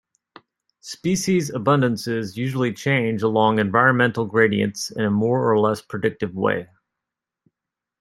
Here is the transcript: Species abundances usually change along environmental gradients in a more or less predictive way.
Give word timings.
Species 0.79 1.51
abundances 1.51 2.35
usually 2.35 2.73
change 2.73 3.21
along 3.21 3.59
environmental 3.59 4.25
gradients 4.25 4.89
in 4.89 5.03
a 5.03 5.11
more 5.11 5.47
or 5.47 5.59
less 5.59 5.79
predictive 5.83 6.33
way. 6.33 6.67